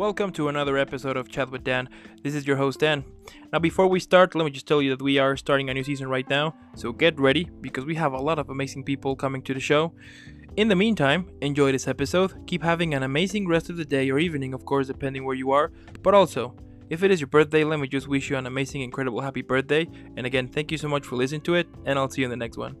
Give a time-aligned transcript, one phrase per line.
[0.00, 1.86] Welcome to another episode of Chat with Dan.
[2.22, 3.04] This is your host Dan.
[3.52, 5.84] Now, before we start, let me just tell you that we are starting a new
[5.84, 9.42] season right now, so get ready because we have a lot of amazing people coming
[9.42, 9.92] to the show.
[10.56, 14.18] In the meantime, enjoy this episode, keep having an amazing rest of the day or
[14.18, 15.70] evening, of course, depending where you are,
[16.02, 16.56] but also,
[16.88, 19.86] if it is your birthday, let me just wish you an amazing, incredible, happy birthday.
[20.16, 22.30] And again, thank you so much for listening to it, and I'll see you in
[22.30, 22.74] the next one.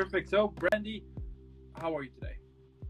[0.00, 0.30] Perfect.
[0.30, 1.04] So, Brandy,
[1.78, 2.36] how are you today?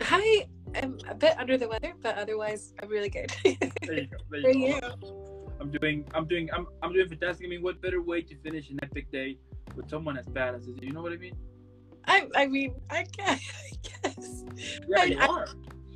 [0.02, 0.46] Hi.
[0.80, 3.32] I'm a bit under the weather, but otherwise I'm really good.
[3.42, 4.16] There you go.
[4.30, 4.80] There you you?
[4.80, 5.50] go.
[5.60, 7.46] I'm doing, I'm doing, I'm, I'm doing fantastic.
[7.46, 9.38] I mean, what better way to finish an epic day
[9.74, 10.76] with someone as bad as you?
[10.80, 11.34] You know what I mean?
[12.06, 13.40] I I mean I guess
[14.04, 14.44] I guess
[14.88, 15.46] Yeah, I- you I- are.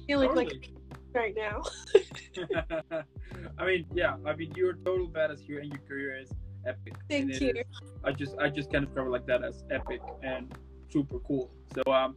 [0.09, 0.75] feeling like Totally.
[1.15, 1.63] right now.
[3.59, 4.17] I mean, yeah.
[4.27, 6.31] I mean, you're total badass here, and your career is
[6.67, 6.95] epic.
[7.09, 7.51] Thank you.
[7.51, 7.65] is-
[8.03, 10.53] I just, I just kind of cover like that as epic and
[10.95, 11.51] super cool.
[11.75, 12.17] So, um,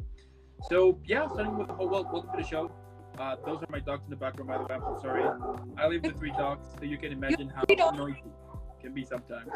[0.70, 2.72] so yeah, starting with oh, well, welcome to the show.
[3.18, 4.76] Uh, those are my dogs in the background, by the way.
[4.76, 5.24] I'm so sorry.
[5.78, 9.50] I live with three dogs, so you can imagine how noisy it can be sometimes.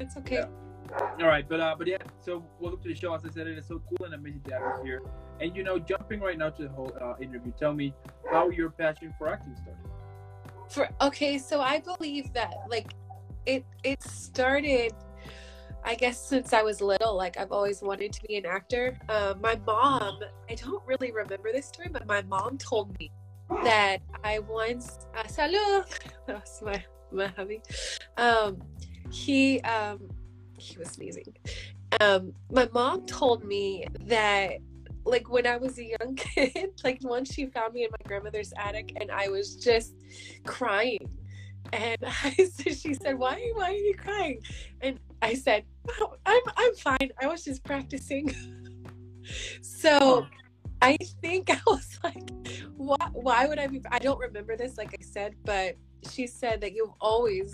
[0.00, 0.36] It's okay.
[0.36, 1.10] Yeah.
[1.20, 1.98] All right, but uh, but yeah.
[2.20, 3.12] So welcome to the show.
[3.12, 5.02] As I said, it is so cool and amazing to have you here.
[5.42, 7.92] And you know, jumping right now to the whole uh, interview, tell me
[8.32, 9.84] how your passion for acting started.
[10.70, 12.94] For okay, so I believe that like
[13.44, 14.94] it it started
[15.88, 18.98] I guess since I was little, like I've always wanted to be an actor.
[19.08, 23.10] Uh, my mom, I don't really remember this story, but my mom told me
[23.64, 25.86] that I once, uh, salud,
[26.26, 27.62] that's my my hubby.
[28.18, 28.58] Um,
[29.10, 30.10] he um,
[30.58, 31.34] he was sneezing.
[32.02, 34.58] Um, my mom told me that
[35.06, 38.52] like when I was a young kid, like once she found me in my grandmother's
[38.58, 39.94] attic, and I was just
[40.44, 41.08] crying.
[41.72, 44.40] And I said, she said, why, why are you crying?
[44.82, 45.64] And I said,
[46.00, 47.10] oh, I'm, I'm fine.
[47.20, 48.34] I was just practicing.
[49.62, 50.26] so
[50.82, 52.30] I think I was like,
[52.76, 53.80] why, why would I be?
[53.90, 55.74] I don't remember this, like I said, but
[56.10, 57.52] she said that you've always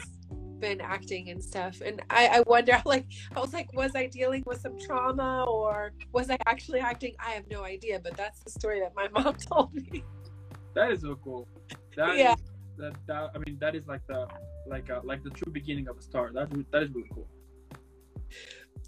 [0.58, 1.80] been acting and stuff.
[1.84, 5.92] And I, I wonder, like, I was like, was I dealing with some trauma or
[6.12, 7.14] was I actually acting?
[7.18, 10.04] I have no idea, but that's the story that my mom told me.
[10.74, 11.48] That is so cool.
[11.96, 12.34] That Yeah.
[12.34, 14.26] is- that, that I mean that is like the
[14.66, 16.32] like uh, like the true beginning of a star.
[16.32, 17.28] That that is really cool.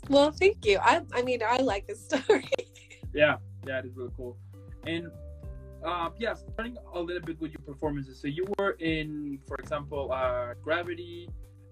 [0.08, 0.78] Well, thank you.
[0.80, 2.48] I, I mean, I like this story.
[3.12, 3.36] Yeah,
[3.66, 4.36] yeah, it is really cool.
[4.86, 5.10] And
[5.84, 8.20] uh, yeah, starting a little bit with your performances.
[8.20, 11.28] So you were in, for example, uh, Gravity,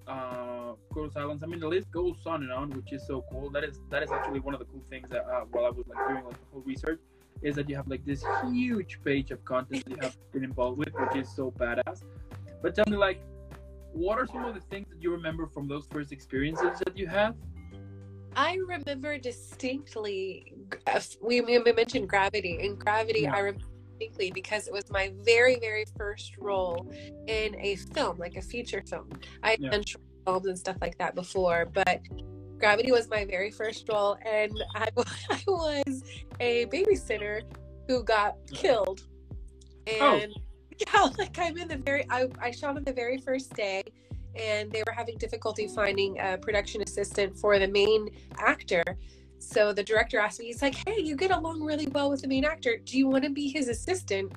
[0.07, 1.43] uh, Cruel Silence.
[1.43, 3.51] I mean, the list goes on and on, which is so cool.
[3.51, 5.87] That is that is actually one of the cool things that uh, while I was
[5.89, 7.01] like doing like the whole research
[7.43, 10.79] is that you have like this huge page of content that you have been involved
[10.79, 12.05] with, which is so badass.
[12.63, 13.21] But tell me, like,
[13.93, 17.07] what are some of the things that you remember from those first experiences that you
[17.07, 17.35] had?
[18.37, 20.53] I remember distinctly,
[20.87, 23.35] uh, we, we mentioned Gravity, and Gravity, Yeah.
[23.35, 26.93] I remember distinctly because it was my very, very first role
[27.27, 29.09] in a film, like a feature film.
[29.43, 29.71] I had Yeah.
[29.71, 32.01] done short films and stuff like that before, but
[32.59, 34.89] Gravity was my very first role, and I,
[35.31, 36.03] I was
[36.41, 37.43] a babysitter
[37.89, 39.03] who got killed.
[40.01, 40.17] Oh.
[40.21, 40.33] And
[40.79, 43.83] yeah, like I'm in the very, I, I shot on the very first day,
[44.37, 48.09] and they were having difficulty finding a production assistant for the main
[48.39, 48.83] actor.
[49.39, 52.29] So the director asked me, he's like, "Hey, you get along really well with the
[52.29, 52.79] main actor.
[52.79, 54.33] Do you want to be his assistant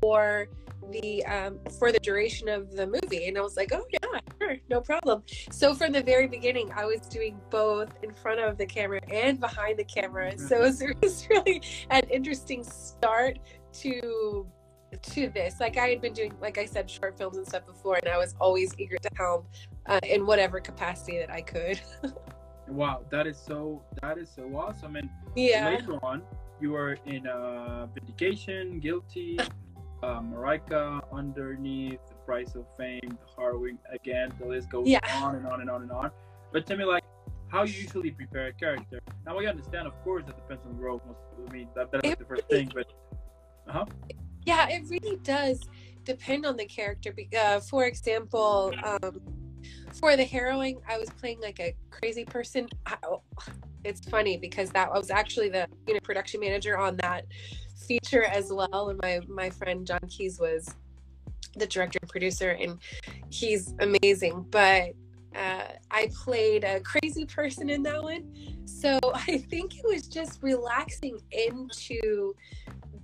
[0.00, 0.48] for
[0.90, 4.56] the um, for the duration of the movie?" And I was like, "Oh yeah, sure,
[4.68, 8.66] no problem." So from the very beginning, I was doing both in front of the
[8.66, 10.38] camera and behind the camera.
[10.38, 13.38] So it was, it was really an interesting start
[13.72, 14.46] to
[14.96, 15.60] to this.
[15.60, 18.18] Like I had been doing, like I said, short films and stuff before, and I
[18.18, 19.46] was always eager to help
[19.86, 21.80] uh, in whatever capacity that I could.
[22.70, 24.94] Wow, that is so that is so awesome.
[24.94, 25.68] And yeah.
[25.70, 26.22] later on,
[26.60, 29.40] you were in uh, Vindication, Guilty,
[30.02, 33.78] uh, Marika, Underneath, The Price of Fame, The Harrowing.
[33.92, 35.00] Again, the list goes Yeah.
[35.20, 36.12] on and on and on and on.
[36.52, 37.02] But tell me, like,
[37.48, 39.00] how you usually prepare a character.
[39.26, 41.02] Now, I understand, of course, that depends on the role.
[41.06, 41.18] Most,
[41.48, 42.86] I mean, that, that's like the first thing, but
[43.68, 43.84] uh huh.
[44.44, 45.60] Yeah, it really does
[46.04, 47.14] depend on the character.
[47.38, 49.20] Uh, for example, um,
[49.92, 52.68] for the harrowing, I was playing like a crazy person.
[52.86, 53.22] I, oh,
[53.84, 57.26] it's funny because that I was actually the you know production manager on that
[57.86, 60.74] feature as well, and my my friend John Keys was
[61.56, 62.78] the director and producer, and
[63.30, 64.46] he's amazing.
[64.50, 64.92] But
[65.34, 68.32] uh, I played a crazy person in that one,
[68.64, 72.34] so I think it was just relaxing into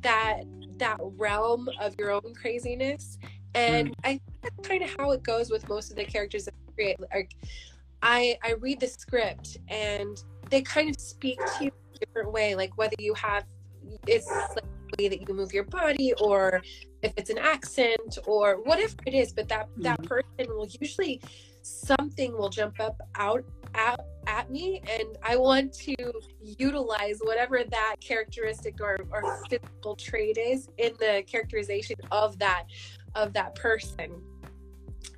[0.06, 0.44] that
[0.78, 3.18] that realm of your own craziness.
[3.54, 6.54] And i think that's kind of how it goes with most of the characters that
[6.68, 7.00] I create.
[7.00, 7.30] Like
[8.02, 10.16] I I read the script and
[10.50, 13.44] they kind of speak to you in a different way, like whether you have
[14.06, 16.62] it's like the way that you move your body or
[17.02, 20.06] if it's an accent or whatever it is, but that that Mhm.
[20.06, 21.20] person will usually
[21.62, 23.44] something will jump up out
[23.76, 25.94] out at me and I want to
[26.42, 32.64] utilize whatever that characteristic or, or physical trait is in the characterization of that
[33.14, 34.20] of that person.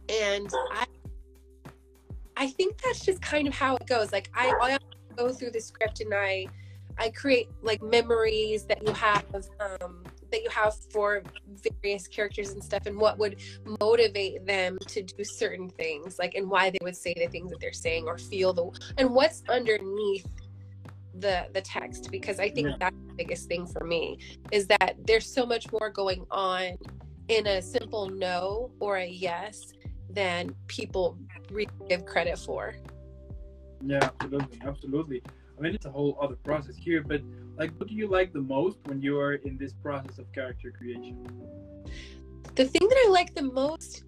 [0.08, 0.84] And I
[2.36, 4.12] I think that's just kind of how it goes.
[4.12, 4.78] Like I, I
[5.16, 6.46] go through the script and I
[6.98, 9.24] I create like memories that you have
[9.60, 11.22] um, that you have for
[11.82, 13.36] various characters and stuff, and what would
[13.80, 17.60] motivate them to do certain things, like and why they would say the things that
[17.60, 20.26] they're saying or feel the and what's underneath
[21.14, 22.10] the the text.
[22.10, 22.76] Because I think Yeah.
[22.78, 24.18] that's the biggest thing for me
[24.52, 26.76] is that there's so much more going on
[27.28, 29.72] in a simple no or a yes
[30.10, 31.18] than people
[31.50, 32.74] really give credit for.
[33.84, 35.22] Yeah, absolutely, absolutely.
[35.56, 37.20] I mean, it's a whole other process here, but
[37.58, 40.70] like, what do you like the most when you are in this process of character
[40.70, 41.26] creation?
[42.58, 44.02] the thing that I like the most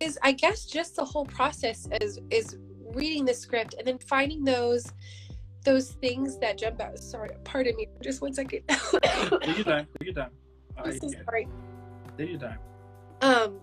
[0.00, 2.58] is I guess just the whole process is is
[2.92, 4.92] reading the script and then finding those
[5.64, 6.98] those things that jump out.
[6.98, 8.62] Sorry, pardon me, just one second.
[8.68, 9.86] Take your time.
[9.98, 10.30] Take your time.
[10.76, 11.48] I I'm so sorry.
[12.16, 12.58] Take your time.
[13.20, 13.60] Um,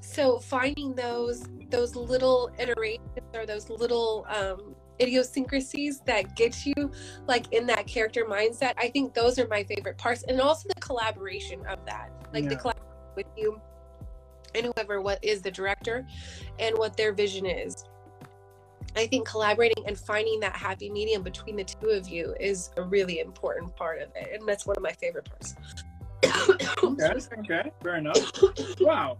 [0.00, 6.90] so finding those those little iterations or those little um idiosyncrasies that get you
[7.26, 10.80] like in that character mindset i think those are my favorite parts and also the
[10.80, 12.58] collaboration of that like the Yeah.
[12.58, 13.60] collaboration with you
[14.54, 16.06] and whoever what is the director
[16.58, 17.74] and what their vision is
[18.96, 22.82] i think collaborating and finding that happy medium between the two of you is a
[22.82, 25.56] really important part of it and that's one of my favorite parts
[26.48, 26.66] Okay.
[26.82, 27.70] Okay.
[27.82, 28.32] Fair enough.
[28.80, 29.18] Wow.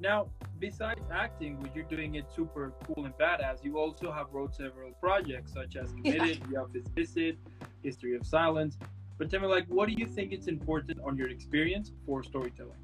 [0.00, 0.28] Now,
[0.64, 4.90] besides acting, which you're doing it super cool and badass, you also have wrote several
[4.92, 7.36] projects such as Committed, The Office Visit,
[7.82, 8.78] History of Silence.
[9.18, 12.80] But tell me, like, what do you think it's important on your experience for storytelling?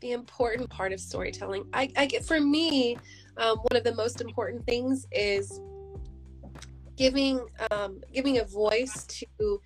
[0.00, 1.64] the important part of storytelling.
[1.72, 2.96] I, I get for me,
[3.36, 5.60] um, one of the most important things is
[6.94, 9.60] giving um, giving a voice to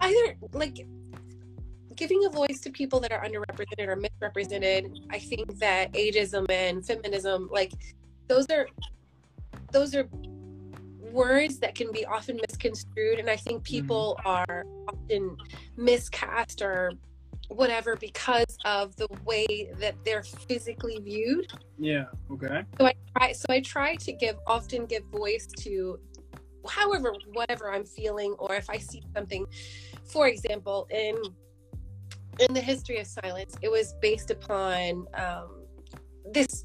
[0.00, 0.86] either like
[1.96, 4.98] giving a voice to people that are underrepresented or misrepresented.
[5.10, 7.72] I think that ageism and feminism, like
[8.28, 8.66] those are
[9.72, 10.08] those are
[11.16, 13.76] words that can be often misconstrued and i think mm-hmm.
[13.76, 15.36] people are often
[15.76, 16.92] miscast or
[17.48, 21.46] whatever because of the way that they're physically viewed
[21.78, 22.04] Yeah.
[22.30, 22.64] Okay.
[22.78, 25.98] so i try so i try to give often give voice to
[26.68, 29.46] however whatever i'm feeling or if i see something
[30.04, 31.14] for example in
[32.38, 35.62] in the history of silence it was based upon um,
[36.32, 36.64] this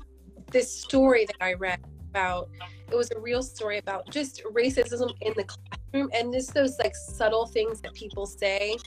[0.51, 1.79] this story that i read
[2.09, 2.50] about
[2.91, 6.94] it was a real story about just racism in the classroom and just those like
[6.95, 8.77] subtle things that people say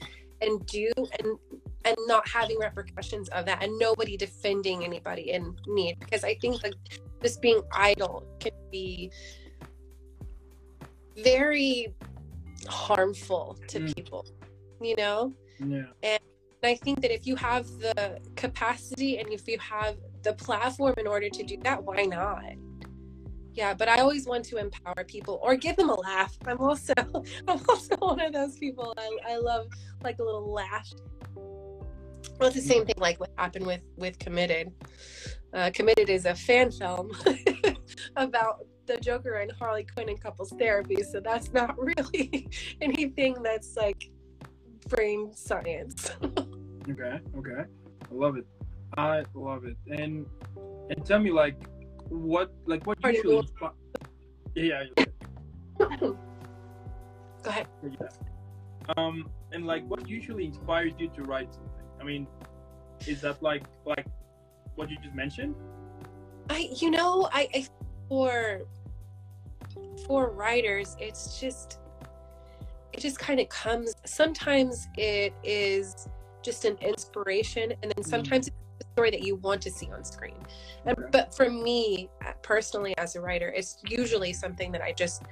[0.43, 0.91] and do
[1.21, 1.39] and
[1.87, 6.63] and not having repercussions of that and nobody defending anybody in need because i think
[6.63, 6.75] like
[7.23, 9.11] just being idle can be
[11.23, 11.95] very
[12.69, 13.95] harmful to Mm.
[13.97, 14.27] people
[14.81, 15.85] you know Yeah.
[16.65, 20.95] And i think that if you have the capacity and if you have the platform
[20.97, 22.55] in order to do that why not?
[23.53, 26.37] Yeah but i always want to empower people or give them a laugh.
[26.47, 26.95] I'm also
[27.49, 28.95] i'm also one of those people.
[28.97, 29.67] I, I love
[30.03, 30.91] like a little laugh.
[31.37, 34.73] Well it's the same thing like what happened with with committed.
[35.53, 37.13] Uh, committed is a fan film
[38.17, 42.49] about the joker and harley quinn and couples therapy so that's not really
[42.81, 44.11] anything that's like
[44.89, 46.11] brain science
[46.91, 47.21] Okay.
[47.37, 47.63] Okay.
[48.11, 48.47] I love it.
[48.97, 49.77] I love it.
[49.89, 50.27] And
[50.91, 51.57] and tell me, like,
[52.09, 53.49] what like what Pardon usually
[54.55, 56.17] yeah, yeah, go
[57.47, 58.09] ahead yeah.
[58.97, 61.71] Um, and like, what usually inspires you to write something?
[62.01, 62.27] I mean,
[63.07, 64.07] is that like like
[64.75, 65.55] what you just mentioned?
[66.51, 67.67] I, you know, I, I
[68.09, 68.63] for
[70.07, 71.79] for writers, it's just
[72.93, 73.95] it just kind of comes.
[74.05, 76.09] Sometimes it is
[76.45, 80.05] just an inspiration, and then sometimes it's a story that you want to see on
[80.05, 80.37] screen.
[80.85, 81.09] And, Okay.
[81.11, 85.23] but for me uh, personally, as a writer, it's usually something that I just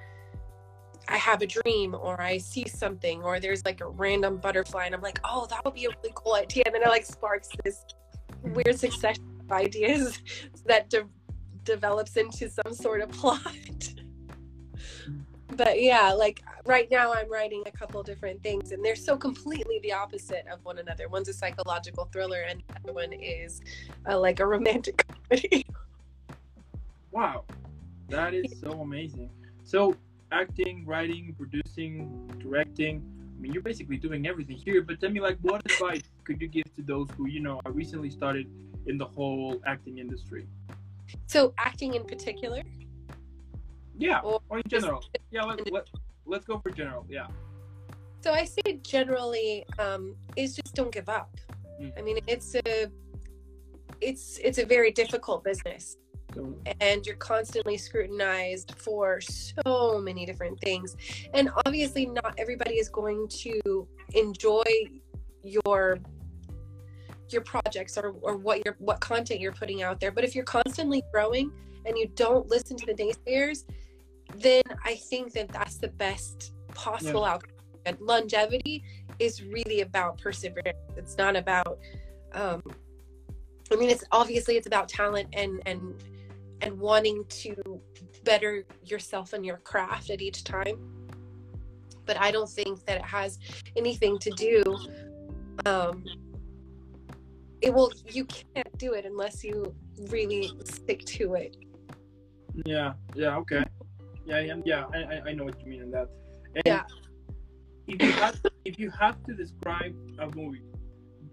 [1.09, 4.95] I have a dream or I see something or there's like a random butterfly and
[4.95, 6.63] I'm like, oh, that would be a really cool idea.
[6.65, 7.85] And then it like sparks this
[8.43, 10.21] weird succession of ideas
[10.67, 11.09] that de-
[11.65, 13.43] develops into some sort of plot.
[15.57, 19.81] but yeah, like right now I'm writing a couple different things and they're so completely
[19.83, 21.09] the opposite of one another.
[21.09, 23.61] One's a psychological thriller and the other one is
[24.09, 25.67] uh, like a romantic comedy.
[27.11, 27.45] Wow.
[28.09, 29.31] That is so amazing.
[29.65, 29.97] So
[30.31, 33.03] acting, writing, producing, directing.
[33.37, 34.83] I mean, you're basically doing everything here.
[34.83, 37.73] But tell me, like, what advice could you give to those who, you know, are
[37.73, 38.47] recently started
[38.87, 40.47] in the whole acting industry?
[41.27, 42.63] So acting in particular.
[43.99, 45.05] Yeah, or, or in general.
[45.31, 45.89] Yeah, let, let,
[46.27, 47.07] let's go for general.
[47.09, 47.27] Yeah.
[48.21, 51.37] So I say generally um, is just don't give up.
[51.81, 51.99] Mm.
[51.99, 52.91] I mean, it's a
[54.01, 55.97] it's it's a very difficult business
[56.81, 60.97] and you're constantly scrutinized for so many different things
[61.35, 64.63] and obviously not everybody is going to enjoy
[65.43, 65.99] your
[67.29, 70.45] your projects or, or what your what content you're putting out there but if you're
[70.45, 71.51] constantly growing
[71.87, 73.65] and you don't listen to the naysayers
[74.37, 77.33] then i think that that's the best possible yeah.
[77.33, 77.51] outcome
[77.85, 78.85] and longevity
[79.19, 81.79] is really about perseverance it's not about
[82.35, 82.63] um
[83.73, 86.03] i mean it's obviously it's about talent and and
[86.63, 87.55] and wanting to
[88.25, 90.79] better yourself and your craft at each time.
[92.07, 93.39] But I don't think that it has
[93.77, 94.63] anything to do.
[95.67, 96.05] Um,
[97.61, 97.93] it will.
[98.09, 99.75] You can't do it unless you
[100.09, 101.57] really stick to it.
[102.65, 102.95] Yeah.
[103.15, 103.37] Yeah.
[103.39, 103.65] Okay.
[104.27, 104.41] Yeah.
[104.41, 104.57] Yeah.
[104.65, 106.09] yeah I, I know what you mean in that.
[106.55, 106.85] And yeah.
[107.87, 110.63] If you have if you have to describe a movie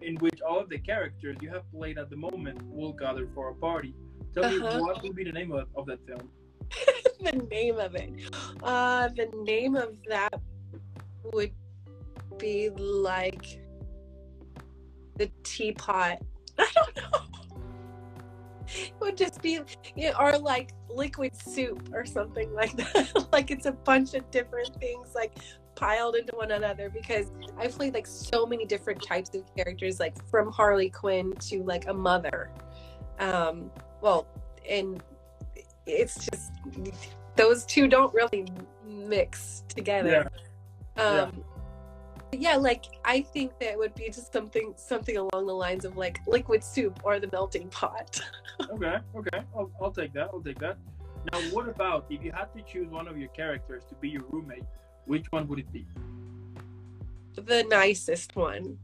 [0.02, 3.50] in which all of the characters you have played at the moment will gather for
[3.50, 3.94] a party,
[4.34, 4.78] Tell uh-huh.
[4.78, 6.30] me what would be the name of, of that film?
[7.24, 8.12] the name of it.
[8.62, 10.40] Uh, the name of that
[11.34, 11.52] would
[12.38, 13.60] be like
[15.18, 16.22] the teapot.
[16.60, 17.29] I don't know.
[18.76, 19.60] It would just be,
[19.96, 23.28] you know, or like liquid soup or something like that.
[23.32, 25.34] like it's a bunch of different things like
[25.76, 30.24] piled into one another because I played like so many different types of characters, like
[30.30, 32.52] from Harley Quinn to like a mother.
[33.20, 33.72] Um,
[34.02, 34.28] well,
[34.70, 35.02] and
[35.86, 36.52] it's just
[37.36, 38.46] those two don't really
[38.86, 40.30] mix together.
[40.98, 41.04] Yeah.
[41.04, 41.44] Um,
[42.34, 42.52] yeah.
[42.52, 46.20] yeah, like I think that would be just something something along the lines of like
[46.28, 48.20] liquid soup or the melting pot.
[48.72, 50.30] okay, okay, I'll, I'll take that.
[50.34, 50.78] I'll take that.
[51.32, 54.24] Now, what about if you had to choose one of your characters to be your
[54.30, 54.64] roommate?
[55.06, 55.86] Which one would it be?
[57.36, 58.78] The nicest one.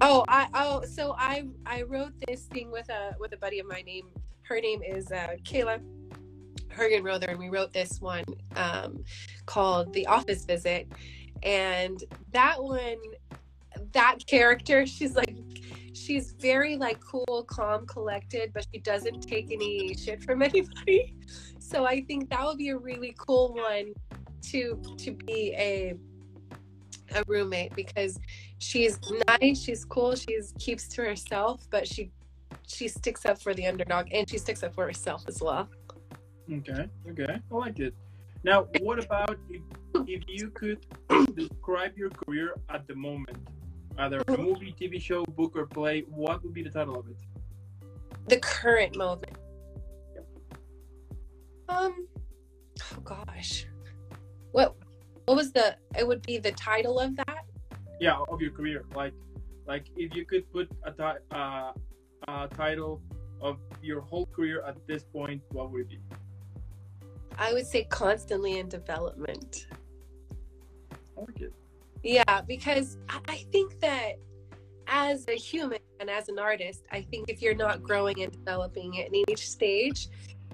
[0.00, 3.66] Oh, I oh so I I wrote this thing with a with a buddy of
[3.66, 4.08] mine named
[4.44, 5.80] her name is uh, Kayla
[6.68, 8.24] Hergenrother, and we wrote this one
[8.56, 9.04] um,
[9.46, 10.88] called The Office Visit.
[11.42, 12.98] And that one,
[13.92, 15.36] that character, she's like,
[15.94, 21.16] she's very like cool, calm, collected, but she doesn't take any shit from anybody.
[21.58, 23.94] So I think that would be a really cool one
[24.50, 25.94] to to be a
[27.14, 28.18] a roommate because
[28.58, 28.98] she's
[29.28, 32.10] nice, she's cool, she's keeps to herself, but she
[32.66, 35.68] she sticks up for the underdog and she sticks up for herself as well.
[36.52, 37.94] Okay, okay, I like it.
[38.42, 39.62] Now, what about if,
[40.06, 40.86] if you could
[41.34, 43.38] describe your career at the moment,
[43.98, 46.02] either a movie, TV show, book, or play?
[46.08, 47.16] What would be the title of it?
[48.28, 49.36] The current moment.
[50.14, 50.26] Yep.
[51.68, 52.08] Um.
[52.92, 53.66] Oh gosh.
[54.52, 54.74] What?
[55.26, 55.76] What was the?
[55.98, 57.44] It would be the title of that.
[58.00, 58.84] Yeah, of your career.
[58.94, 59.14] Like,
[59.66, 61.72] like if you could put a uh,
[62.28, 63.00] uh, title
[63.40, 66.00] of your whole career at this point, what would it be?
[67.38, 69.66] I would say constantly in development.
[71.16, 71.52] I like it.
[72.04, 74.18] Yeah, because I think that
[74.86, 79.00] as a human and as an artist, I think if you're not growing and developing
[79.00, 80.08] at each stage,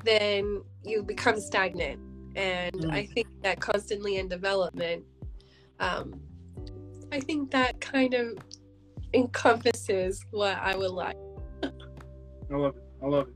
[0.04, 1.98] then you become stagnant.
[2.36, 2.92] And mm.
[2.92, 5.04] I think that constantly in development,
[5.80, 6.20] um,
[7.10, 8.38] I think that kind of
[9.12, 11.16] encompasses what I would like.
[11.64, 12.82] I love it.
[13.02, 13.34] I love it.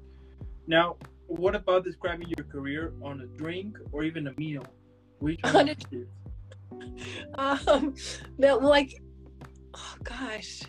[0.68, 4.64] Now, what about describing your career on a drink or even a meal?
[5.18, 5.68] Which one
[7.35, 7.95] um,
[8.38, 9.00] no, like,
[9.75, 10.62] oh gosh,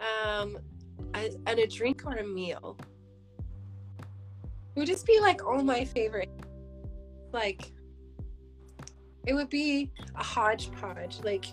[0.00, 0.58] um,
[1.14, 2.78] on a drink or a meal.
[4.74, 6.30] It would just be like all my favorite.
[7.32, 7.72] Like,
[9.26, 11.20] it would be a hodgepodge.
[11.22, 11.46] Like,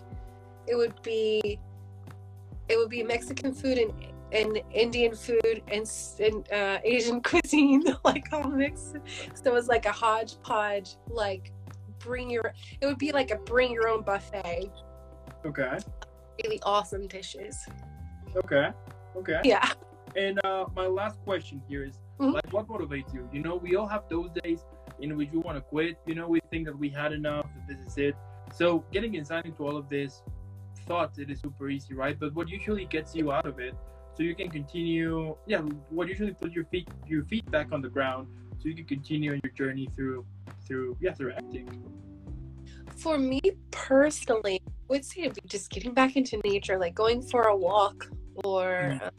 [0.66, 1.58] it would be,
[2.68, 3.92] it would be Mexican food and
[4.32, 8.96] and Indian food and, and uh, Asian cuisine, like all mixed.
[9.34, 11.52] So it was like a hodgepodge, like
[12.00, 12.52] bring your.
[12.80, 14.70] It would be like a bring your own buffet.
[15.44, 15.78] Okay.
[16.42, 17.56] Really awesome dishes.
[18.36, 18.70] Okay.
[19.16, 19.40] Okay.
[19.44, 19.70] Yeah.
[20.16, 22.32] And uh, my last question here is, mm-hmm.
[22.32, 23.28] like, what motivates you?
[23.32, 24.64] You know, we all have those days
[25.00, 25.98] in which we want to quit.
[26.06, 28.16] You know, we think that we had enough, that this is it.
[28.52, 30.22] So getting inside into all of this
[30.86, 32.18] thoughts, it is super easy, right?
[32.18, 33.74] But what usually gets you out of it
[34.20, 37.88] so you can continue yeah what usually put your feet your feet back on the
[37.88, 38.26] ground
[38.58, 40.26] so you can continue on your journey through
[40.70, 41.66] through yeah through acting
[42.96, 47.22] For me personally, I would say it'd be just getting back into nature, like going
[47.22, 47.98] for a walk
[48.44, 49.02] or Mm.
[49.06, 49.10] um,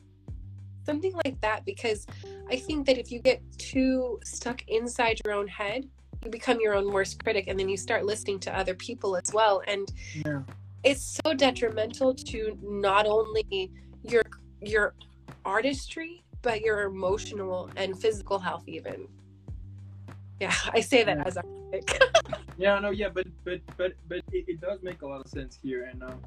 [0.86, 1.66] something like that.
[1.66, 2.06] Because
[2.50, 5.82] I think that if you get too stuck inside your own head,
[6.24, 9.30] you become your own worst critic, and then you start listening to other people as
[9.34, 9.62] well.
[9.68, 9.92] And
[10.26, 10.42] yeah
[10.84, 13.72] it's so detrimental to not only
[14.04, 14.24] your
[14.62, 14.94] your
[15.46, 19.08] artistry, but your emotional and physical health, even.
[20.42, 21.24] Yeah, I say that Yeah.
[21.28, 21.44] as a.
[22.58, 25.58] Yeah, no, yeah, but but but but it, it does make a lot of sense
[25.64, 26.18] here, and uh,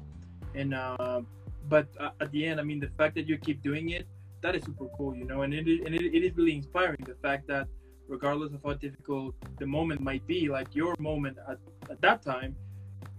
[0.53, 1.21] and uh,
[1.69, 4.05] but uh, at the end, I mean, the fact that you keep doing it,
[4.41, 7.03] that is super cool, you know, and it is, and it, it is really inspiring.
[7.05, 7.67] The fact that
[8.07, 12.55] regardless of how difficult the moment might be, like your moment at, at that time,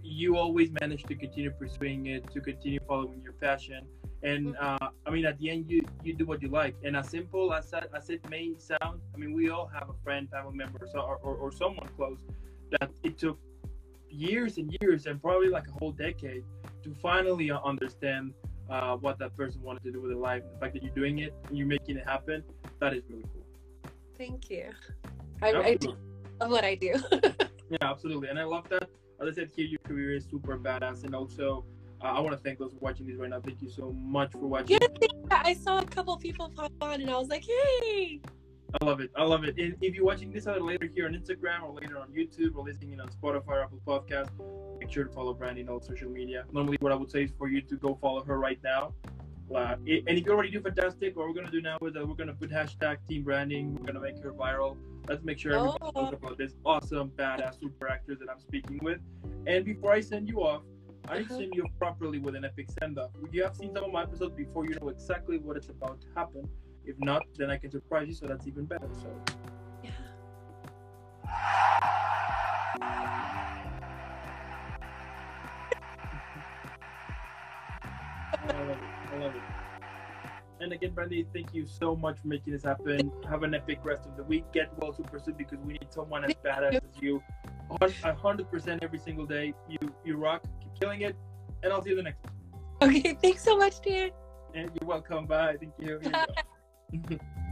[0.03, 3.81] you always manage to continue pursuing it, to continue following your passion,
[4.23, 7.09] and uh, I mean, at the end, you you do what you like, and as
[7.09, 10.55] simple as that, as it may sound, I mean, we all have a friend, family
[10.55, 12.17] member, so, or, or, or someone close
[12.71, 13.39] that it took
[14.09, 16.43] years and years and probably like a whole decade
[16.83, 18.33] to finally understand
[18.69, 20.43] uh, what that person wanted to do with their life.
[20.53, 22.43] The fact that you're doing it and you're making it happen,
[22.79, 23.45] that is really cool.
[24.17, 24.69] Thank you.
[25.41, 25.95] I, I do
[26.41, 26.95] love what I do.
[27.69, 28.29] Yeah, absolutely.
[28.29, 28.89] And I love that.
[29.21, 31.03] As I said here, your career is super badass.
[31.03, 31.65] And also,
[32.01, 33.39] uh, I want to thank those are watching this right now.
[33.41, 34.77] Thank you so much for watching.
[34.81, 34.87] Yeah,
[35.31, 38.21] I saw a couple people pop on, and I was like, "Hey!"
[38.81, 39.11] I love it.
[39.15, 39.57] I love it.
[39.57, 42.65] And if you're watching this either later here on Instagram or later on YouTube or
[42.65, 44.29] listening on Spotify or Apple Podcast,
[44.79, 46.43] make sure to follow Brandy on all social media.
[46.51, 48.93] Normally, what I would say is for you to go follow her right now.
[49.55, 52.13] Uh, and if you already do fantastic, what we're gonna do now is that we're
[52.15, 53.75] gonna put hashtag Team Branding.
[53.75, 54.75] We're gonna make her viral.
[55.07, 56.01] Let's make sure everybody Oh.
[56.01, 58.99] knows about this awesome, badass super actor that I'm speaking with.
[59.47, 60.63] And before I send you off,
[61.09, 61.39] I Uh-huh.
[61.39, 63.11] you properly with an epic send off.
[63.31, 66.07] You have seen some of my episodes before, you know exactly what is about to
[66.15, 66.49] happen.
[66.83, 68.89] If not, then I can surprise you, so that's even better.
[69.01, 69.09] So.
[69.83, 69.91] Yeah.
[78.49, 78.77] I love it.
[79.13, 79.41] I love it.
[80.59, 83.11] And again, Brandy, thank you so much for making this happen.
[83.29, 84.43] Have an epic rest of the week.
[84.53, 87.21] Get well super soon because we need someone as badass as you.
[88.03, 89.53] A hundred percent every single day.
[89.67, 90.43] You you rock.
[90.61, 91.15] Keep killing it.
[91.63, 92.33] And I'll see you the next one.
[92.89, 94.11] Okay, thanks so much, Dan.
[94.53, 95.25] And you're welcome.
[95.25, 95.57] Bye.
[95.59, 95.99] Thank you.
[97.07, 97.17] Go.